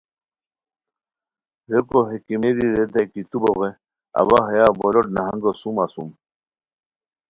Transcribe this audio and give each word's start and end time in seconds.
ریکو 1.71 1.99
ہے 2.09 2.15
کیمیری 2.25 2.65
ریتائے 2.77 3.05
کی 3.11 3.21
تو 3.29 3.37
بوغے 3.43 3.69
اوا 4.19 4.39
ہیا 4.51 4.65
بو 4.77 4.87
لوٹ 4.93 5.07
نہنگو 5.15 5.51
سوم 5.59 5.77
اسوم 5.83 6.09